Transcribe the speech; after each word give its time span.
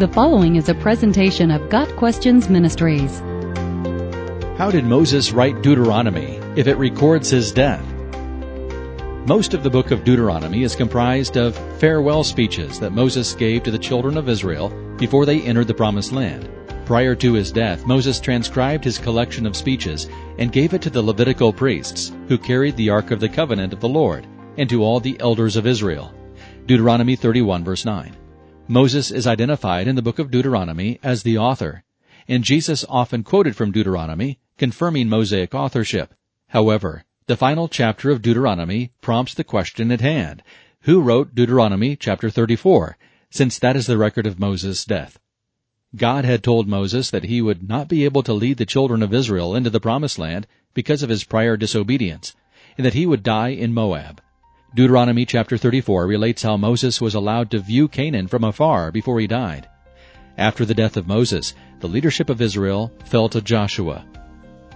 The 0.00 0.08
following 0.08 0.56
is 0.56 0.70
a 0.70 0.74
presentation 0.74 1.50
of 1.50 1.68
Got 1.68 1.94
Questions 1.96 2.48
Ministries. 2.48 3.18
How 4.56 4.70
did 4.70 4.86
Moses 4.86 5.30
write 5.30 5.60
Deuteronomy 5.60 6.40
if 6.56 6.66
it 6.66 6.78
records 6.78 7.28
his 7.28 7.52
death? 7.52 7.84
Most 9.26 9.52
of 9.52 9.62
the 9.62 9.68
book 9.68 9.90
of 9.90 10.02
Deuteronomy 10.04 10.62
is 10.62 10.74
comprised 10.74 11.36
of 11.36 11.54
farewell 11.78 12.24
speeches 12.24 12.80
that 12.80 12.94
Moses 12.94 13.34
gave 13.34 13.62
to 13.64 13.70
the 13.70 13.78
children 13.78 14.16
of 14.16 14.30
Israel 14.30 14.70
before 14.96 15.26
they 15.26 15.42
entered 15.42 15.66
the 15.66 15.74
Promised 15.74 16.12
Land. 16.12 16.48
Prior 16.86 17.14
to 17.16 17.34
his 17.34 17.52
death, 17.52 17.84
Moses 17.84 18.20
transcribed 18.20 18.84
his 18.84 18.96
collection 18.96 19.44
of 19.44 19.54
speeches 19.54 20.08
and 20.38 20.50
gave 20.50 20.72
it 20.72 20.80
to 20.80 20.88
the 20.88 21.02
Levitical 21.02 21.52
priests, 21.52 22.10
who 22.26 22.38
carried 22.38 22.78
the 22.78 22.88
Ark 22.88 23.10
of 23.10 23.20
the 23.20 23.28
Covenant 23.28 23.74
of 23.74 23.80
the 23.80 23.88
Lord, 23.90 24.26
and 24.56 24.66
to 24.70 24.82
all 24.82 24.98
the 24.98 25.20
elders 25.20 25.56
of 25.56 25.66
Israel. 25.66 26.14
Deuteronomy 26.64 27.16
31 27.16 27.62
verse 27.64 27.84
9. 27.84 28.16
Moses 28.70 29.10
is 29.10 29.26
identified 29.26 29.88
in 29.88 29.96
the 29.96 30.00
book 30.00 30.20
of 30.20 30.30
Deuteronomy 30.30 31.00
as 31.02 31.24
the 31.24 31.36
author, 31.36 31.82
and 32.28 32.44
Jesus 32.44 32.84
often 32.88 33.24
quoted 33.24 33.56
from 33.56 33.72
Deuteronomy, 33.72 34.38
confirming 34.58 35.08
Mosaic 35.08 35.56
authorship. 35.56 36.14
However, 36.50 37.02
the 37.26 37.36
final 37.36 37.66
chapter 37.66 38.10
of 38.10 38.22
Deuteronomy 38.22 38.92
prompts 39.00 39.34
the 39.34 39.42
question 39.42 39.90
at 39.90 40.00
hand, 40.00 40.44
who 40.82 41.00
wrote 41.00 41.34
Deuteronomy 41.34 41.96
chapter 41.96 42.30
34, 42.30 42.96
since 43.28 43.58
that 43.58 43.74
is 43.74 43.88
the 43.88 43.98
record 43.98 44.24
of 44.24 44.38
Moses' 44.38 44.84
death. 44.84 45.18
God 45.96 46.24
had 46.24 46.44
told 46.44 46.68
Moses 46.68 47.10
that 47.10 47.24
he 47.24 47.42
would 47.42 47.68
not 47.68 47.88
be 47.88 48.04
able 48.04 48.22
to 48.22 48.32
lead 48.32 48.58
the 48.58 48.66
children 48.66 49.02
of 49.02 49.12
Israel 49.12 49.56
into 49.56 49.70
the 49.70 49.80
promised 49.80 50.16
land 50.16 50.46
because 50.74 51.02
of 51.02 51.10
his 51.10 51.24
prior 51.24 51.56
disobedience, 51.56 52.36
and 52.78 52.86
that 52.86 52.94
he 52.94 53.04
would 53.04 53.24
die 53.24 53.48
in 53.48 53.74
Moab. 53.74 54.20
Deuteronomy 54.72 55.26
chapter 55.26 55.56
34 55.56 56.06
relates 56.06 56.44
how 56.44 56.56
Moses 56.56 57.00
was 57.00 57.16
allowed 57.16 57.50
to 57.50 57.58
view 57.58 57.88
Canaan 57.88 58.28
from 58.28 58.44
afar 58.44 58.92
before 58.92 59.18
he 59.18 59.26
died. 59.26 59.68
After 60.38 60.64
the 60.64 60.74
death 60.74 60.96
of 60.96 61.08
Moses, 61.08 61.54
the 61.80 61.88
leadership 61.88 62.30
of 62.30 62.40
Israel 62.40 62.92
fell 63.04 63.28
to 63.30 63.40
Joshua. 63.40 64.04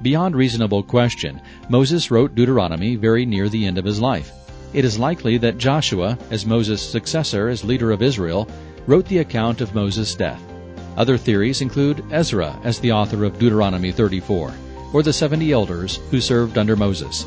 Beyond 0.00 0.36
reasonable 0.36 0.84
question, 0.84 1.40
Moses 1.68 2.08
wrote 2.08 2.36
Deuteronomy 2.36 2.94
very 2.94 3.26
near 3.26 3.48
the 3.48 3.66
end 3.66 3.78
of 3.78 3.84
his 3.84 4.00
life. 4.00 4.30
It 4.72 4.84
is 4.84 4.96
likely 4.96 5.38
that 5.38 5.58
Joshua, 5.58 6.16
as 6.30 6.46
Moses' 6.46 6.88
successor 6.88 7.48
as 7.48 7.64
leader 7.64 7.90
of 7.90 8.00
Israel, 8.00 8.48
wrote 8.86 9.06
the 9.06 9.18
account 9.18 9.60
of 9.60 9.74
Moses' 9.74 10.14
death. 10.14 10.40
Other 10.96 11.18
theories 11.18 11.62
include 11.62 12.04
Ezra 12.12 12.56
as 12.62 12.78
the 12.78 12.92
author 12.92 13.24
of 13.24 13.40
Deuteronomy 13.40 13.90
34, 13.90 14.54
or 14.92 15.02
the 15.02 15.12
70 15.12 15.50
elders 15.50 15.96
who 16.12 16.20
served 16.20 16.58
under 16.58 16.76
Moses. 16.76 17.26